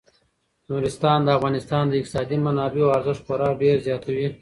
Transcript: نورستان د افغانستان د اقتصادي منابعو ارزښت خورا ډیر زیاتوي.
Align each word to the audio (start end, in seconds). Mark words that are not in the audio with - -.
نورستان 0.69 1.19
د 1.23 1.29
افغانستان 1.37 1.83
د 1.87 1.93
اقتصادي 1.99 2.37
منابعو 2.45 2.93
ارزښت 2.97 3.21
خورا 3.25 3.49
ډیر 3.61 3.75
زیاتوي. 3.87 4.27